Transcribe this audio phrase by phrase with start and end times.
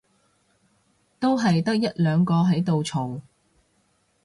[1.19, 3.21] 都係得一兩個喺度嘈